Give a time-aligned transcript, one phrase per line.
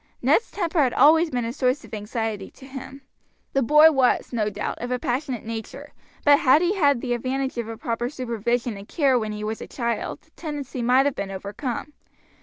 [0.19, 3.03] Ned's temper had always been a source of anxiety to him.
[3.53, 5.93] The boy was, no doubt, of a passionate nature,
[6.25, 9.61] but had he had the advantage of a proper supervision and care when he was
[9.61, 11.93] a child the tendency might have been overcome.